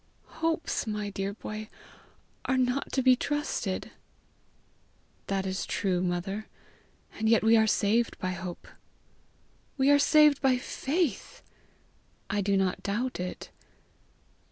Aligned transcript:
"Hopes, 0.41 0.87
my 0.87 1.11
dear 1.11 1.35
hoy, 1.43 1.69
are 2.45 2.57
not 2.57 2.91
to 2.91 3.03
be 3.03 3.15
trusted." 3.15 3.91
"That 5.27 5.45
is 5.45 5.63
true, 5.63 6.01
mother; 6.01 6.47
and 7.19 7.29
yet 7.29 7.43
we 7.43 7.55
are 7.55 7.67
saved 7.67 8.17
by 8.17 8.31
hope." 8.31 8.67
"We 9.77 9.91
are 9.91 9.99
saved 9.99 10.41
by 10.41 10.57
faith." 10.57 11.43
"I 12.31 12.41
do 12.41 12.57
not 12.57 12.81
doubt 12.81 13.19
it." 13.19 13.51